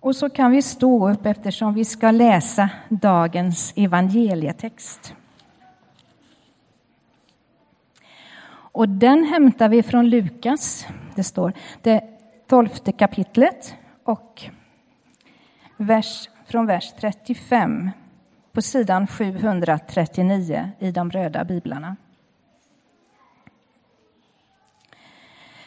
[0.00, 5.14] Och så kan vi stå upp eftersom vi ska läsa dagens evangelietext.
[8.50, 10.86] Och den hämtar vi från Lukas.
[11.14, 12.04] Det står det
[12.46, 13.74] tolfte kapitlet
[14.04, 14.42] och
[15.76, 17.90] vers, från vers 35
[18.52, 21.96] på sidan 739 i de röda biblarna.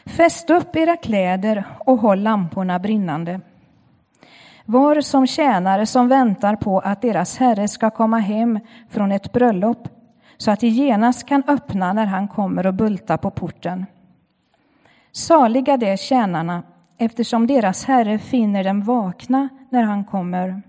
[0.04, 3.40] Fäst upp era kläder och håll lamporna brinnande.
[4.66, 9.88] Var som tjänare som väntar på att deras herre ska komma hem från ett bröllop
[10.36, 13.86] så att de genast kan öppna när han kommer och bulta på porten.
[15.12, 16.62] Saliga de tjänarna
[16.98, 20.62] eftersom deras herre finner dem vakna när han kommer.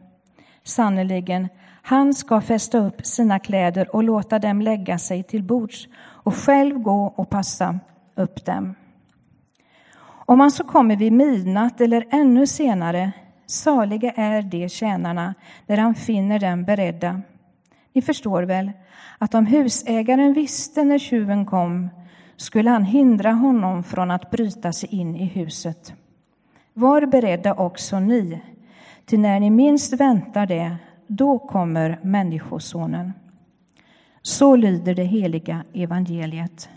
[0.64, 1.50] Sannerligen,
[1.82, 6.80] han ska fästa upp sina kläder och låta dem lägga sig till bords och själv
[6.80, 7.80] gå och passa
[8.16, 8.76] upp dem.
[10.06, 13.12] Om han så kommer vid midnatt eller ännu senare,
[13.46, 15.34] saliga är de tjänarna
[15.68, 17.22] när han finner dem beredda.
[17.94, 18.72] Ni förstår väl
[19.18, 21.90] att om husägaren visste när tjuven kom
[22.36, 25.94] skulle han hindra honom från att bryta sig in i huset.
[26.74, 28.42] Var beredda också ni,
[29.06, 30.76] till när ni minst väntar det,
[31.08, 33.14] då kommer Människosonen.
[34.22, 36.70] Så lyder det heliga evangeliet.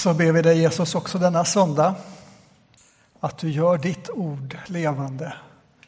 [0.00, 1.94] Så ber vi dig Jesus också denna söndag
[3.20, 5.34] att du gör ditt ord levande.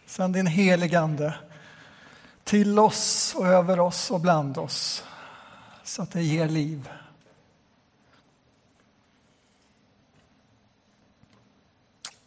[0.06, 1.34] Sänd din heligande
[2.44, 5.04] till oss och över oss och bland oss
[5.84, 6.88] så att det ger liv.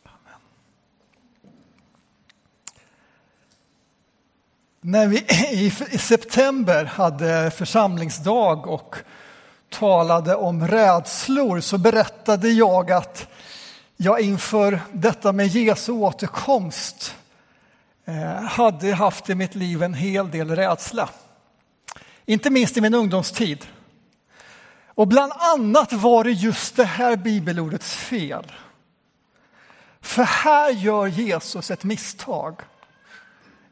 [0.03, 0.39] Amen.
[4.81, 5.25] När vi
[5.91, 8.95] i september hade församlingsdag och
[9.79, 13.27] talade om rädslor så berättade jag att
[13.97, 17.15] jag inför detta med Jesu återkomst
[18.05, 21.09] eh, hade haft i mitt liv en hel del rädsla.
[22.25, 23.65] Inte minst i min ungdomstid.
[24.87, 28.51] Och bland annat var det just det här bibelordets fel.
[30.01, 32.61] För här gör Jesus ett misstag,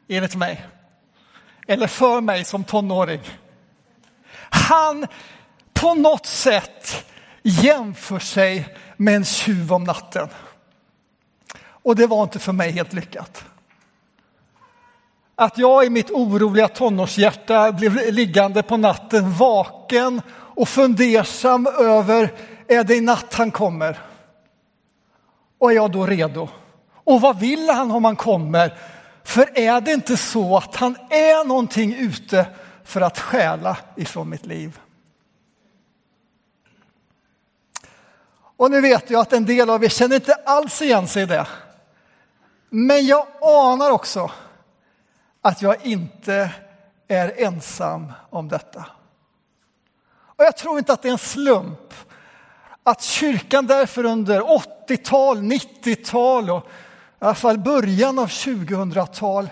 [0.08, 0.66] enligt mig.
[1.66, 3.20] Eller för mig som tonåring.
[4.50, 5.06] Han
[5.74, 7.06] på något sätt
[7.42, 10.28] jämför sig med en tjuv om natten.
[11.66, 13.44] Och det var inte för mig helt lyckat.
[15.36, 22.32] Att jag i mitt oroliga tonårshjärta blev liggande på natten vaken och fundersam över,
[22.68, 23.98] är det i natt han kommer?
[25.58, 26.48] Och är jag då redo?
[27.04, 28.78] Och vad vill han om han kommer?
[29.24, 32.46] För är det inte så att han är någonting ute
[32.84, 34.78] för att stjäla ifrån mitt liv?
[38.56, 41.26] Och nu vet jag att en del av er känner inte alls igen sig i
[41.26, 41.46] det.
[42.70, 44.30] Men jag anar också
[45.40, 46.50] att jag inte
[47.08, 48.86] är ensam om detta.
[50.36, 51.94] Och jag tror inte att det är en slump
[52.82, 56.66] att kyrkan därför under 80-tal, 90-tal och
[57.20, 59.50] i alla fall början av 2000-tal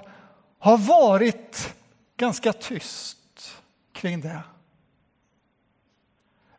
[0.58, 1.74] har varit
[2.16, 3.52] ganska tyst
[3.92, 4.40] kring det.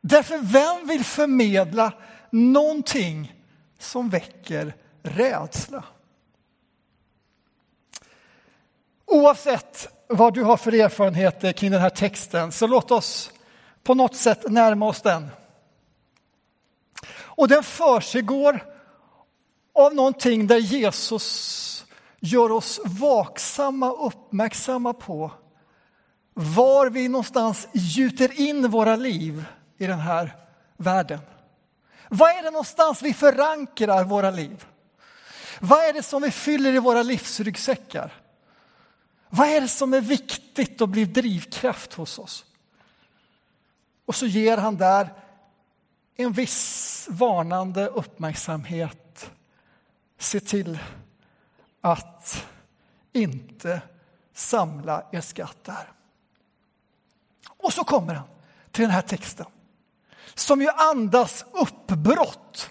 [0.02, 1.94] Därför vem vill förmedla
[2.34, 3.34] någonting
[3.80, 5.84] som väcker rädsla?
[9.06, 13.32] Oavsett vad du har för erfarenheter kring den här texten så låt oss
[13.84, 15.30] på något sätt närma oss den.
[17.16, 18.66] Och den försiggår
[19.74, 21.86] av någonting där Jesus
[22.20, 25.32] gör oss vaksamma och uppmärksamma på
[26.34, 29.46] var vi någonstans gjuter in våra liv
[29.78, 30.36] i den här
[30.78, 31.20] världen.
[32.14, 34.66] Var är det någonstans vi förankrar våra liv?
[35.60, 38.14] Vad är det som vi fyller i våra livsryggsäckar?
[39.30, 42.46] Vad är det som är viktigt och blir drivkraft hos oss?
[44.06, 45.14] Och så ger han där
[46.16, 49.32] en viss varnande uppmärksamhet.
[50.18, 50.80] Se till
[51.82, 52.46] att
[53.14, 53.82] inte
[54.34, 55.92] samla er skatt där.
[57.58, 58.28] Och så kommer han
[58.72, 59.46] till den här texten
[60.36, 62.70] som ju andas uppbrott.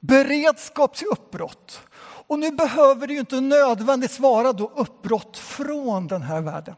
[0.00, 1.80] Beredskap till uppbrott.
[2.00, 6.74] Och nu behöver det ju inte nödvändigtvis vara då uppbrott från den här världen.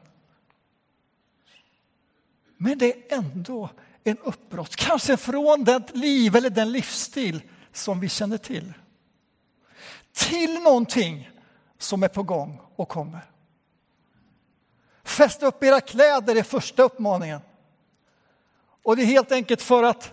[2.56, 3.70] Men det är ändå
[4.04, 7.42] en uppbrott, kanske från det liv eller den livsstil
[7.72, 8.72] som vi känner till.
[10.12, 11.30] Till någonting
[11.78, 13.30] som är på gång och kommer.
[15.04, 17.40] Fäst upp era kläder är första uppmaningen.
[18.82, 20.12] Och det är helt enkelt för att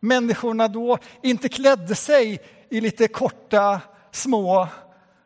[0.00, 3.80] människorna då inte klädde sig i lite korta
[4.10, 4.68] små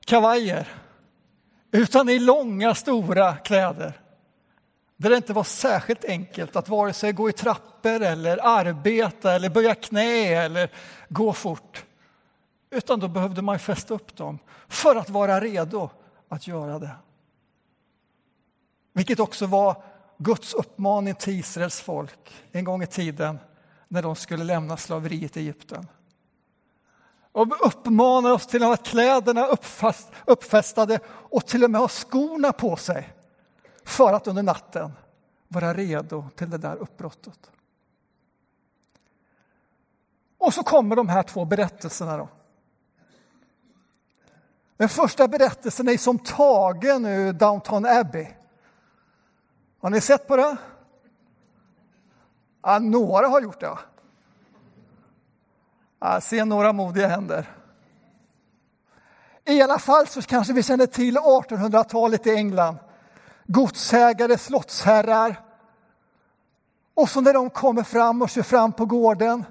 [0.04, 0.69] kavajer
[1.70, 4.00] utan i långa stora kläder.
[4.96, 9.48] Där det inte var särskilt enkelt att vare sig gå i trappor eller arbeta eller
[9.48, 10.70] böja knä eller
[11.08, 11.84] gå fort.
[12.70, 14.38] Utan då behövde man fästa upp dem
[14.69, 15.90] för att vara redo
[16.28, 16.90] att göra det.
[18.92, 19.82] Vilket också var
[20.22, 23.38] Guds uppmaning till Israels folk en gång i tiden
[23.88, 25.87] när de skulle lämna slaveriet i Egypten.
[27.32, 32.52] Och uppmanar oss till att ha kläderna uppfast, uppfästade och till och med ha skorna
[32.52, 33.12] på sig
[33.84, 34.93] för att under natten
[35.49, 37.50] vara redo till det där uppbrottet.
[40.38, 42.16] Och så kommer de här två berättelserna.
[42.16, 42.28] Då.
[44.76, 48.26] Den första berättelsen är som tagen ur Downton Abbey.
[49.80, 50.56] Har ni sett på det?
[52.62, 53.78] Ja, några har gjort det.
[55.98, 57.56] Jag ser några modiga händer.
[59.44, 62.76] I alla fall så kanske vi känner till 1800-talet i England.
[63.46, 65.40] Godsägare, slottsherrar.
[66.94, 69.44] Och så när de kommer fram och kör fram på gården,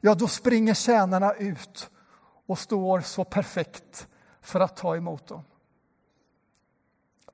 [0.00, 1.90] ja då springer tjänarna ut
[2.46, 4.08] och står så perfekt
[4.40, 5.42] för att ta emot dem.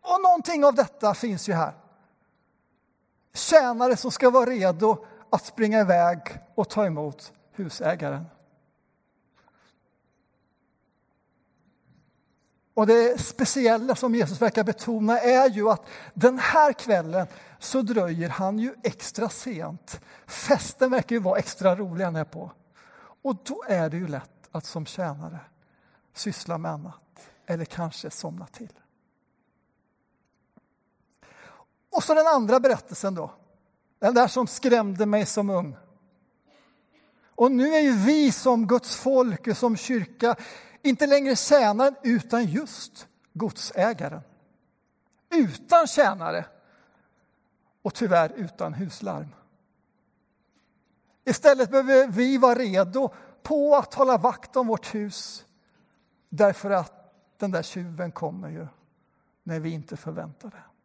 [0.01, 1.73] Och någonting av detta finns ju här.
[3.37, 6.19] Tjänare som ska vara redo att springa iväg
[6.55, 8.25] och ta emot husägaren.
[12.75, 17.27] Och det speciella som Jesus verkar betona är ju att den här kvällen
[17.59, 20.01] så dröjer han ju extra sent.
[20.27, 22.51] Festen verkar ju vara extra rolig han är på.
[23.23, 25.41] Och då är det ju lätt att som tjänare
[26.15, 28.73] syssla med annat eller kanske somna till.
[31.97, 33.31] Och så den andra berättelsen då.
[33.99, 35.77] Den där som skrämde mig som ung.
[37.35, 40.37] Och nu är ju vi som Guds folk och som kyrka
[40.83, 44.21] inte längre tjänaren utan just godsägaren.
[45.31, 46.45] Utan tjänare
[47.83, 49.29] och tyvärr utan huslarm.
[51.25, 55.45] Istället behöver vi vara redo på att hålla vakt om vårt hus
[56.29, 58.67] därför att den där tjuven kommer ju
[59.43, 60.76] när vi inte förväntar det.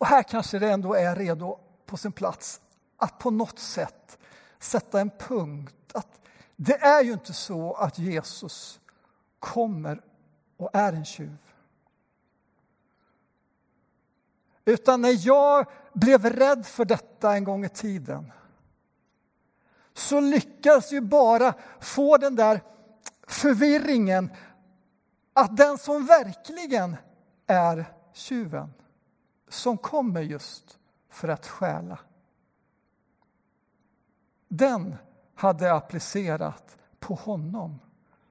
[0.00, 2.60] Och här kanske det ändå är redo på sin plats
[2.96, 4.18] att på något sätt
[4.58, 5.74] sätta en punkt.
[5.94, 6.20] Att
[6.56, 8.80] det är ju inte så att Jesus
[9.38, 10.00] kommer
[10.56, 11.38] och är en tjuv.
[14.64, 18.32] Utan när jag blev rädd för detta en gång i tiden
[19.94, 22.60] så lyckades ju bara få den där
[23.26, 24.30] förvirringen
[25.32, 26.96] att den som verkligen
[27.46, 28.72] är tjuven
[29.50, 31.98] som kommer just för att stjäla
[34.50, 34.96] den
[35.34, 37.78] hade applicerat på honom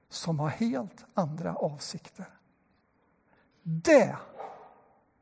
[0.08, 2.28] som har helt andra avsikter.
[3.62, 4.16] Det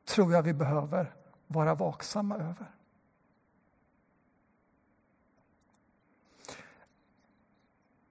[0.04, 1.14] tror jag vi behöver
[1.46, 2.72] vara vaksamma över.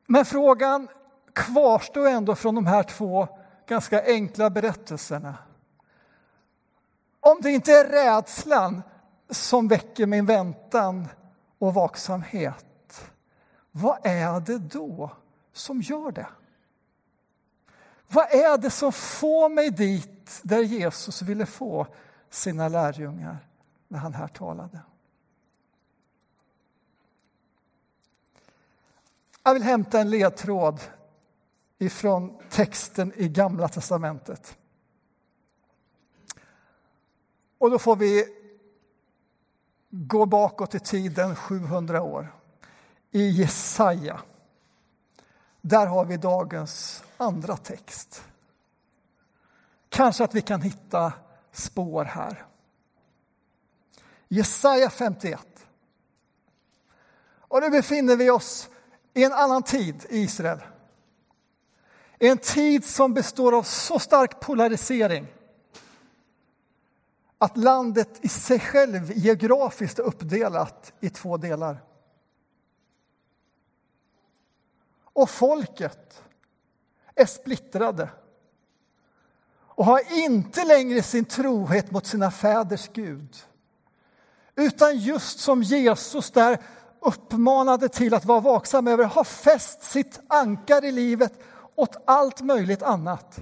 [0.06, 0.88] Men frågan
[1.34, 3.28] kvarstår ändå från de här två
[3.68, 5.38] ganska enkla berättelserna.
[7.28, 8.84] Om det inte är rädslan
[9.30, 11.08] som väcker min väntan
[11.58, 13.12] och vaksamhet,
[13.72, 15.12] vad är det då
[15.54, 16.28] som gör det?
[18.08, 21.88] Vad är det som får mig dit där Jesus ville få
[22.30, 23.38] sina lärjungar
[23.88, 24.80] när han här talade?
[29.44, 30.82] Jag vill hämta en ledtråd
[31.78, 34.58] ifrån texten i Gamla testamentet.
[37.68, 38.26] Och då får vi
[39.90, 42.36] gå bakåt i tiden 700 år.
[43.12, 44.22] I Jesaja.
[45.62, 48.24] Där har vi dagens andra text.
[49.90, 51.14] Kanske att vi kan hitta
[51.52, 52.46] spår här.
[54.28, 55.48] Jesaja 51.
[57.28, 58.70] Och nu befinner vi oss
[59.14, 60.60] i en annan tid i Israel.
[62.20, 65.28] En tid som består av så stark polarisering
[67.38, 71.84] att landet i sig själv geografiskt är uppdelat i två delar.
[75.04, 76.24] Och folket
[77.16, 78.10] är splittrade
[79.60, 83.36] och har inte längre sin trohet mot sina fäders Gud
[84.58, 86.62] utan just som Jesus där
[87.00, 91.34] uppmanade till att vara vaksam över har fäst sitt ankar i livet
[91.76, 93.40] åt allt möjligt annat.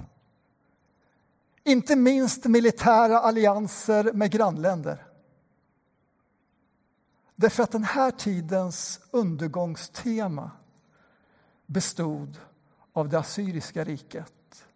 [1.66, 5.06] Inte minst militära allianser med grannländer.
[7.34, 10.50] Därför att den här tidens undergångstema
[11.66, 12.40] bestod
[12.92, 14.66] av det assyriska riket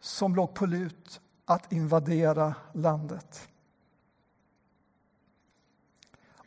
[0.00, 3.48] som låg på lut att invadera landet.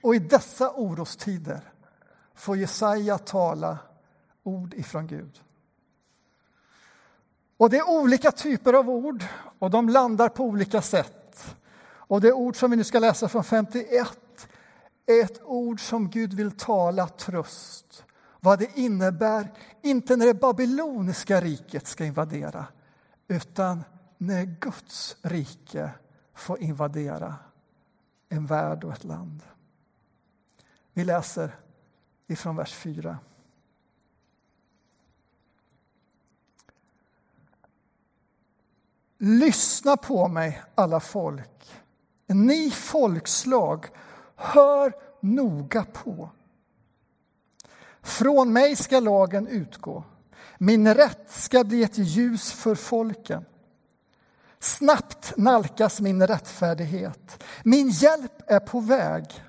[0.01, 1.73] Och i dessa orostider
[2.33, 3.77] får Jesaja tala
[4.43, 5.41] ord ifrån Gud.
[7.59, 9.23] Och det är olika typer av ord
[9.59, 11.55] och de landar på olika sätt.
[11.83, 14.47] Och det ord som vi nu ska läsa från 51
[15.05, 18.03] är ett ord som Gud vill tala tröst.
[18.39, 22.65] Vad det innebär, inte när det babyloniska riket ska invadera
[23.27, 23.83] utan
[24.17, 25.91] när Guds rike
[26.33, 27.35] får invadera
[28.29, 29.41] en värld och ett land.
[30.93, 31.55] Vi läser
[32.27, 33.17] ifrån vers 4.
[39.21, 41.81] Lyssna på mig, alla folk.
[42.27, 43.85] Ni folkslag,
[44.35, 46.29] hör noga på.
[48.01, 50.03] Från mig ska lagen utgå.
[50.57, 53.45] Min rätt ska bli ett ljus för folken.
[54.59, 57.43] Snabbt nalkas min rättfärdighet.
[57.63, 59.43] Min hjälp är på väg.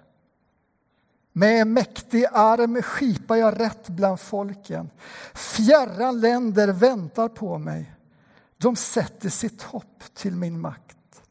[1.33, 4.91] Med mäktig arm skipar jag rätt bland folken.
[5.35, 7.95] Fjärran länder väntar på mig.
[8.61, 11.23] De sätter sitt hopp till min makt.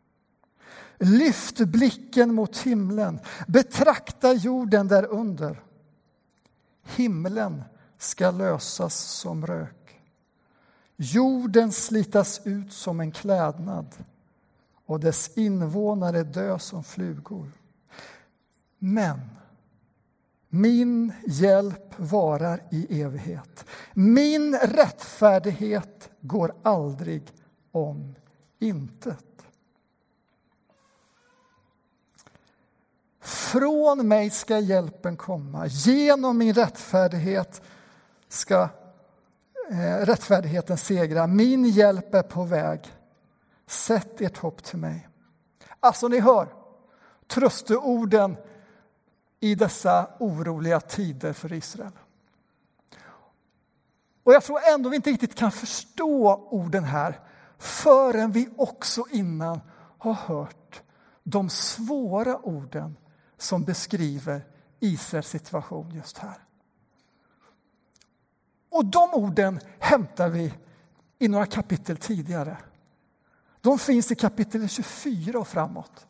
[0.98, 5.64] Lyft blicken mot himlen, betrakta jorden därunder.
[6.84, 7.64] Himlen
[7.98, 10.02] ska lösas som rök.
[10.96, 13.96] Jorden slitas ut som en klädnad
[14.86, 17.52] och dess invånare dö som flugor.
[18.80, 19.20] Men
[20.50, 23.66] min hjälp varar i evighet.
[24.02, 27.34] Min rättfärdighet går aldrig
[27.72, 28.16] om
[28.60, 29.26] intet.
[33.22, 35.68] Från mig ska hjälpen komma.
[35.68, 37.62] Genom min rättfärdighet
[38.28, 38.70] ska
[39.72, 41.28] eh, rättfärdigheten segra.
[41.28, 42.94] Min hjälp är på väg.
[43.68, 45.10] Sätt ert hopp till mig.
[45.80, 46.48] Alltså, ni hör
[47.28, 48.38] trösteorden
[49.40, 51.92] i dessa oroliga tider för Israel.
[54.30, 57.20] Och jag tror ändå vi inte riktigt kan förstå orden här
[57.58, 59.62] förrän vi också innan
[59.98, 60.82] har hört
[61.24, 62.98] de svåra orden
[63.38, 64.46] som beskriver
[64.80, 66.38] Israels situation just här.
[68.70, 70.54] Och de orden hämtar vi
[71.20, 72.58] i några kapitel tidigare.
[73.62, 76.08] De finns i kapitel 24 och framåt.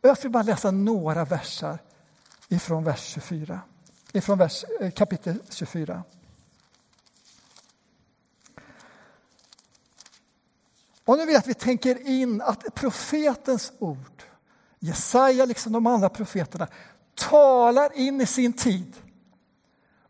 [0.00, 1.78] Och jag ska bara läsa några verser
[2.48, 3.60] ifrån vers 24.
[4.12, 6.02] Ifrån vers, eh, kapitel 24.
[11.12, 14.22] Och nu vill jag att vi tänker in att profetens ord,
[14.78, 16.68] Jesaja liksom de andra profeterna,
[17.14, 18.96] talar in i sin tid.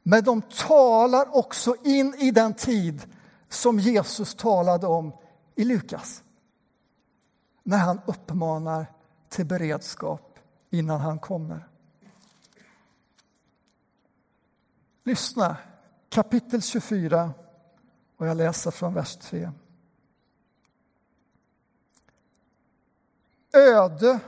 [0.03, 3.03] Men de talar också in i den tid
[3.49, 5.13] som Jesus talade om
[5.55, 6.23] i Lukas.
[7.63, 8.87] När han uppmanar
[9.29, 10.39] till beredskap
[10.71, 11.69] innan han kommer.
[15.05, 15.57] Lyssna,
[16.09, 17.33] kapitel 24
[18.17, 19.51] och jag läser från vers 3.
[23.53, 24.21] Öde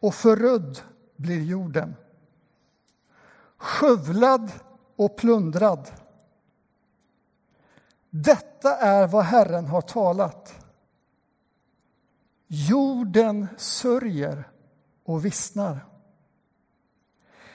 [0.00, 0.80] och förödd
[1.16, 1.94] blir jorden.
[3.56, 4.52] Skövlad
[4.96, 5.90] och plundrad.
[8.10, 10.66] Detta är vad Herren har talat.
[12.46, 14.50] Jorden sörjer
[15.04, 15.86] och vissnar.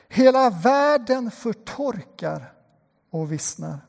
[0.07, 2.53] Hela världen förtorkar
[3.09, 3.79] och vissnar.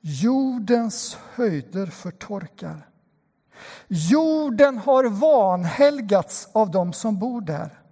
[0.00, 2.91] Jordens höjder förtorkar.
[3.88, 7.82] Jorden har vanhelgats av dem som bor där.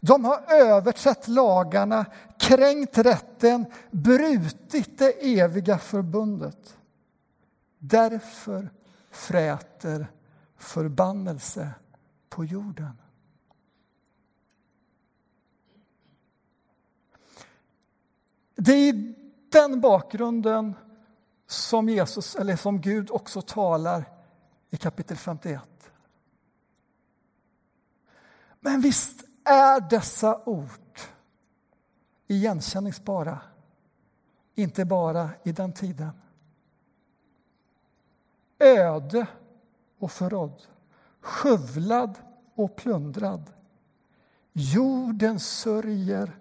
[0.00, 2.06] De har överträtt lagarna,
[2.38, 6.76] kränkt rätten, brutit det eviga förbundet.
[7.78, 8.70] Därför
[9.10, 10.06] fräter
[10.56, 11.70] förbannelse
[12.28, 12.98] på jorden.
[18.56, 19.14] Det är i
[19.52, 20.74] den bakgrunden
[21.46, 24.17] som Jesus, eller som Gud också talar
[24.70, 25.62] i kapitel 51.
[28.60, 31.00] Men visst är dessa ord
[32.26, 33.40] igenkänningsbara,
[34.54, 36.10] inte bara i den tiden.
[38.58, 39.26] Öde
[39.98, 40.62] och förrådd,
[41.20, 42.18] skövlad
[42.54, 43.50] och plundrad.
[44.52, 46.38] Jorden sörjer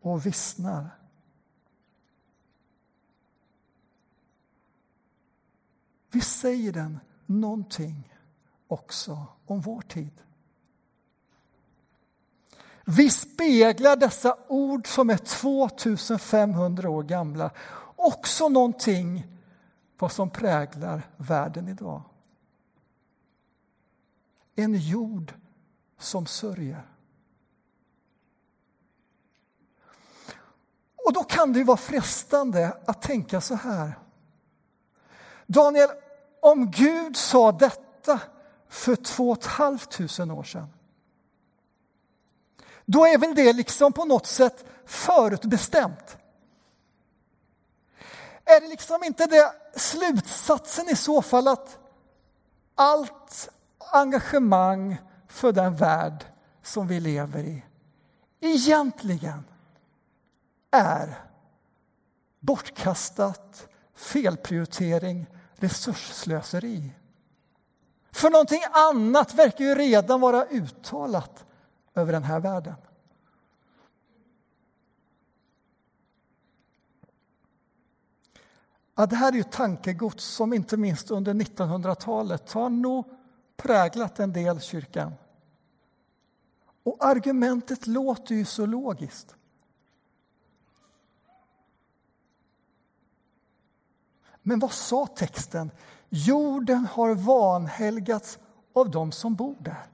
[0.00, 0.98] och vissnar.
[6.10, 8.14] Vi säger den någonting
[8.68, 10.22] också om vår tid.
[12.84, 17.50] Vi speglar dessa ord som är 2500 år gamla
[17.96, 19.26] också någonting
[19.98, 22.02] vad som präglar världen idag.
[24.54, 25.34] En jord
[25.98, 26.86] som sörjer.
[31.06, 33.98] Och då kan det ju vara frestande att tänka så här.
[35.46, 35.88] Daniel,
[36.48, 38.20] om Gud sa detta
[38.68, 40.68] för två och ett halvt tusen år sedan
[42.90, 46.16] då är väl det liksom på något sätt förutbestämt.
[48.44, 51.78] Är det liksom inte det slutsatsen i så fall att
[52.74, 54.96] allt engagemang
[55.28, 56.24] för den värld
[56.62, 57.64] som vi lever i
[58.40, 59.44] egentligen
[60.70, 61.24] är
[62.40, 65.26] bortkastat, felprioritering,
[65.58, 66.92] resursslöseri.
[68.10, 71.44] För någonting annat verkar ju redan vara uttalat
[71.94, 72.74] över den här världen.
[78.94, 83.04] Ja, det här är ju tankegods som inte minst under 1900-talet har nog
[83.56, 85.12] präglat en del kyrkan.
[86.82, 89.37] Och argumentet låter ju så logiskt.
[94.48, 95.70] Men vad sa texten?
[96.08, 98.38] Jorden har vanhelgats
[98.74, 99.86] av dem som bor där.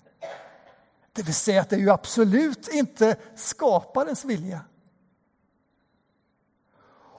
[1.13, 4.61] Det vill säga att det är ju absolut inte skaparens vilja.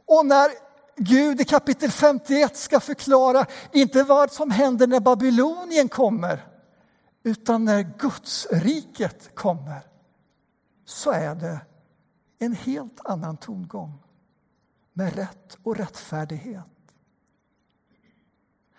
[0.05, 0.51] Och när
[0.95, 6.47] Gud i kapitel 51 ska förklara inte vad som händer när Babylonien kommer
[7.23, 9.87] utan när Guds riket kommer
[10.85, 11.59] så är det
[12.39, 14.03] en helt annan tongång
[14.93, 16.74] med rätt och rättfärdighet.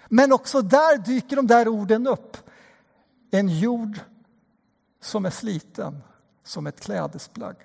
[0.08, 2.36] Men också där dyker de där orden upp.
[3.30, 4.00] En jord
[5.00, 6.02] som är sliten
[6.42, 7.56] som ett klädesplagg.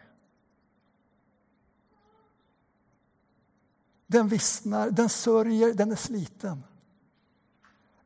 [4.07, 6.63] Den vissnar, den sörjer, den är sliten.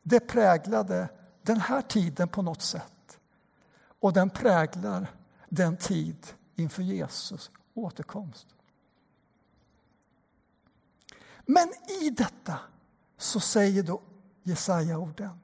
[0.04, 1.10] Det präglade
[1.42, 3.20] den här tiden på något sätt.
[4.00, 5.08] Och den präglar
[5.50, 8.48] den tid inför Jesus återkomst.
[11.46, 11.68] Men
[12.02, 12.60] i detta
[13.18, 14.02] så säger då
[14.48, 15.40] Jesaja orden.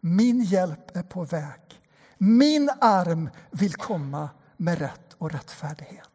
[0.00, 1.80] Min hjälp är på väg.
[2.18, 6.10] Min arm vill komma med rätt och rättfärdighet.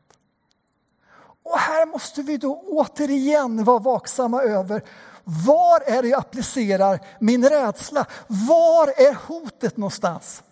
[1.44, 4.84] Och här måste vi då återigen vara vaksamma över
[5.24, 8.06] var är det jag applicerar min rädsla?
[8.28, 10.44] Var är hotet någonstans?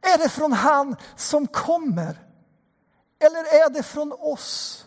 [0.00, 2.18] Är det från han som kommer?
[3.18, 4.86] Eller är det från oss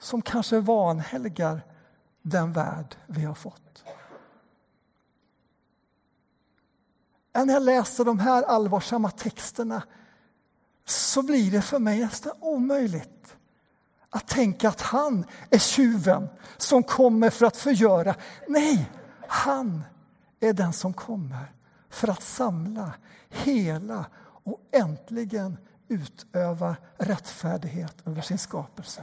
[0.00, 1.66] som kanske vanhelgar
[2.22, 3.84] den värld vi har fått?
[7.34, 9.82] När jag läser de här allvarsamma texterna
[10.84, 13.36] så blir det för mig nästan omöjligt
[14.10, 18.14] att tänka att han är tjuven som kommer för att förgöra.
[18.48, 18.90] Nej,
[19.28, 19.84] han
[20.40, 21.52] är den som kommer
[21.90, 22.92] för att samla,
[23.28, 24.06] hela
[24.44, 29.02] och äntligen utöva rättfärdighet över sin skapelse.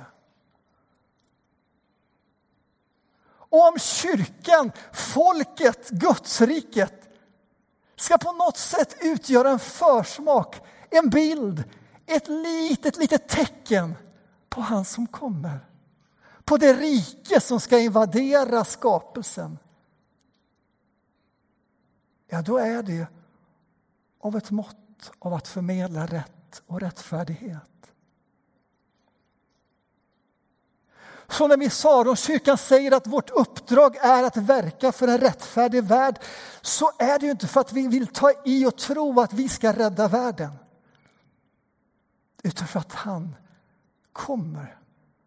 [3.52, 7.01] Och om kyrkan, folket, Gudsriket
[8.02, 11.64] ska på något sätt utgöra en försmak, en bild,
[12.06, 13.96] ett litet, litet tecken
[14.50, 15.60] på han som kommer.
[16.44, 19.60] På det rike som ska invadera skapelsen.
[22.30, 23.08] Ja, då är det
[24.20, 27.81] av ett mått av att förmedla rätt och rättfärdighet.
[31.32, 36.20] Så när Missaronskyrkan säger att vårt uppdrag är att verka för en rättfärdig värld
[36.62, 39.50] så är det ju inte för att vi vill ta i och tro att vi
[39.50, 40.52] ska rädda världen.
[42.44, 43.36] Utan för att han
[44.14, 44.78] kommer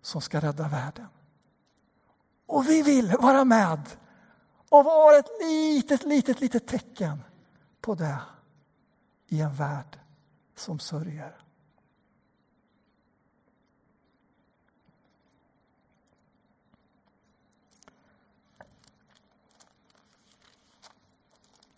[0.02, 1.06] som ska rädda världen.
[2.46, 3.80] Och vi vill vara med
[4.68, 7.22] och vara ett litet, litet, litet tecken
[7.80, 8.18] på det
[9.28, 9.98] i en värld
[10.56, 11.43] som sörjer.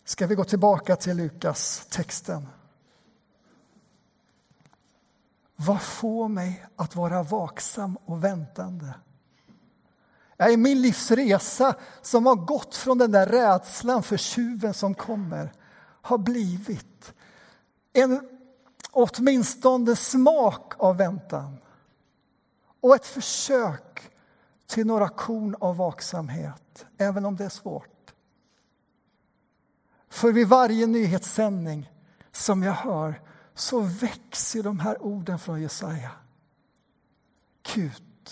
[0.07, 2.47] Ska vi gå tillbaka till Lukas texten?
[5.55, 8.93] Vad får mig att vara vaksam och väntande?
[10.37, 15.51] Jag är min livsresa som har gått från den där rädslan för tjuven som kommer
[16.01, 17.13] har blivit
[17.93, 18.29] en
[18.91, 21.57] åtminstone smak av väntan
[22.81, 24.11] och ett försök
[24.67, 27.96] till några korn av vaksamhet, även om det är svårt.
[30.17, 31.91] För vid varje nyhetssändning
[32.31, 33.21] som jag hör
[33.53, 36.11] så växer de här orden från Jesaja.
[37.73, 38.29] Gud,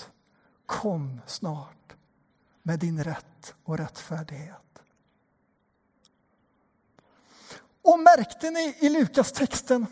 [0.65, 1.95] kom snart
[2.63, 4.81] med din rätt och rättfärdighet.
[7.81, 9.85] Och märkte ni i Lukas texten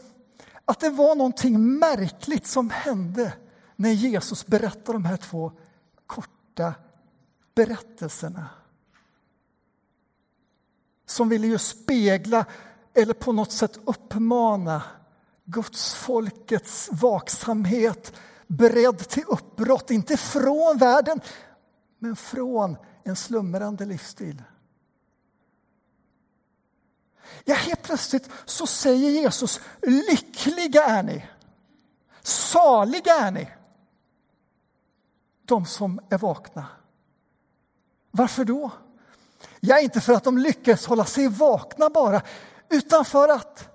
[0.66, 3.34] att det var någonting märkligt som hände
[3.76, 5.52] när Jesus berättade de här två
[6.08, 6.74] korta
[7.56, 8.50] berättelserna?
[11.14, 12.46] Som ville ju spegla
[12.94, 14.84] eller på något sätt uppmana
[15.46, 18.14] Guds folkets vaksamhet
[18.48, 21.22] beredd till uppbrott, inte från världen
[22.00, 24.44] men från en slumrande livsstil.
[27.46, 31.26] Ja, helt plötsligt så säger Jesus, lyckliga är ni,
[32.22, 33.48] saliga är ni,
[35.46, 36.68] de som är vakna.
[38.12, 38.72] Varför då?
[39.66, 42.22] Ja, inte för att de lyckas hålla sig vakna bara,
[42.70, 43.70] utan för att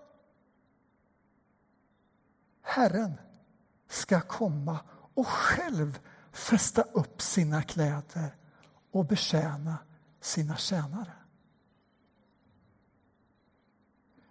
[2.62, 3.20] Herren
[3.88, 4.79] ska komma
[5.14, 5.98] och själv
[6.33, 8.37] fästa upp sina kläder
[8.92, 9.79] och betjäna
[10.20, 11.12] sina tjänare.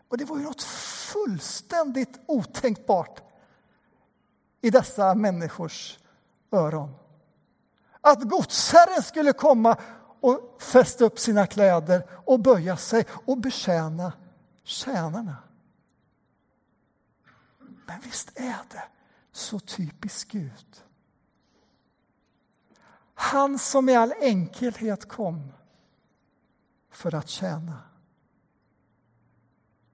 [0.08, 0.64] Och det var ju något
[1.14, 3.22] fullständigt otänkbart
[4.62, 6.00] i dessa människors
[6.52, 6.96] öron.
[8.02, 9.78] Att godsherren skulle komma
[10.20, 14.14] och fästa upp sina kläder och böja sig och betjäna
[14.64, 15.36] tjänarna.
[17.86, 18.84] Men visst är det
[19.32, 20.84] så typiskt Gud.
[23.14, 25.54] Han som i all enkelhet kom
[26.90, 27.82] för att tjäna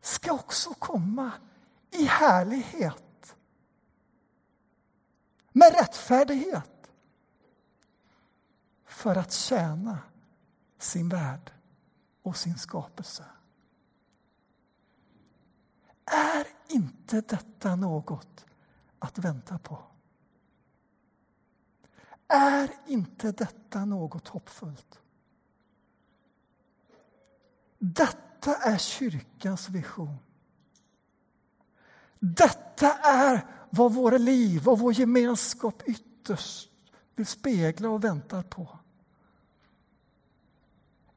[0.01, 1.31] ska också komma
[1.91, 3.36] i härlighet
[5.51, 6.91] med rättfärdighet
[8.86, 9.99] för att tjäna
[10.84, 11.52] sin värld
[12.22, 13.26] och sin skapelse.
[16.06, 18.46] Är inte detta något
[19.00, 19.84] att vänta på?
[22.28, 25.00] Är inte detta något hoppfullt?
[27.80, 30.17] Detta är kyrkans vision.
[32.19, 36.69] Detta är vad våra liv och vår gemenskap ytterst
[37.15, 38.80] vill spegla och väntar på.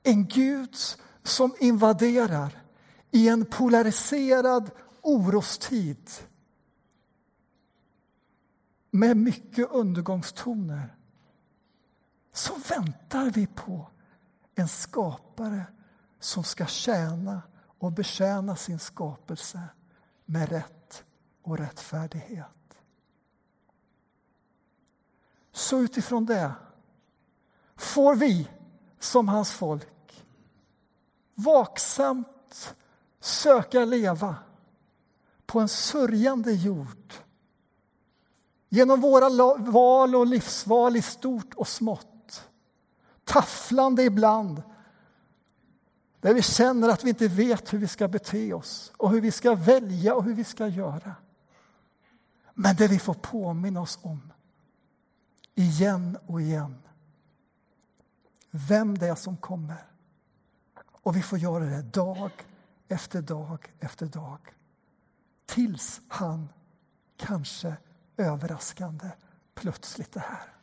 [0.08, 0.76] En Gud
[1.22, 2.62] som invaderar
[3.10, 4.70] i en polariserad
[5.02, 6.10] orostid
[8.90, 10.96] med mycket undergångstoner
[12.32, 13.88] så väntar vi på
[14.54, 15.64] en skapare
[16.20, 17.42] som ska tjäna
[17.78, 19.60] och betjäna sin skapelse
[20.24, 21.04] med rätt
[21.42, 22.78] och rättfärdighet.
[25.52, 26.52] Så utifrån det
[27.76, 28.48] får vi
[28.98, 29.88] som hans folk
[31.36, 32.76] vaksamt
[33.20, 34.36] söka leva
[35.46, 37.14] på en sörjande jord
[38.68, 42.48] genom våra val och livsval i stort och smått
[43.24, 44.62] tafflande ibland
[46.20, 49.30] där vi känner att vi inte vet hur vi ska bete oss och hur vi
[49.30, 51.14] ska välja och hur vi ska göra.
[52.54, 54.32] Men det vi får påminna oss om,
[55.54, 56.78] igen och igen,
[58.50, 59.95] vem det är som kommer.
[61.06, 62.30] Och vi får göra det dag
[62.88, 64.54] efter dag efter dag.
[65.46, 66.48] Tills han
[67.16, 67.76] kanske
[68.16, 69.10] överraskande
[69.54, 70.54] plötsligt är här.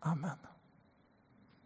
[0.00, 0.38] Amen.